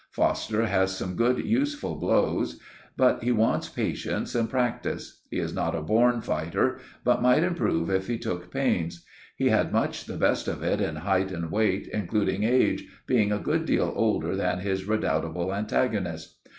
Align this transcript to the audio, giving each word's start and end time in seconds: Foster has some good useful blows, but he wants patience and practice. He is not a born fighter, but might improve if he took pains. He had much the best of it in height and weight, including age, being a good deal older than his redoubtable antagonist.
Foster 0.09 0.65
has 0.65 0.97
some 0.97 1.15
good 1.15 1.45
useful 1.45 1.93
blows, 1.93 2.59
but 2.97 3.21
he 3.21 3.31
wants 3.31 3.69
patience 3.69 4.33
and 4.33 4.49
practice. 4.49 5.21
He 5.29 5.37
is 5.37 5.53
not 5.53 5.75
a 5.75 5.81
born 5.83 6.21
fighter, 6.21 6.79
but 7.03 7.21
might 7.21 7.43
improve 7.43 7.91
if 7.91 8.07
he 8.07 8.17
took 8.17 8.49
pains. 8.49 9.05
He 9.35 9.49
had 9.49 9.71
much 9.71 10.05
the 10.05 10.17
best 10.17 10.47
of 10.47 10.63
it 10.63 10.81
in 10.81 10.95
height 10.95 11.31
and 11.31 11.51
weight, 11.51 11.85
including 11.93 12.43
age, 12.43 12.87
being 13.05 13.31
a 13.31 13.37
good 13.37 13.65
deal 13.65 13.93
older 13.95 14.35
than 14.35 14.61
his 14.61 14.85
redoubtable 14.85 15.53
antagonist. 15.53 16.39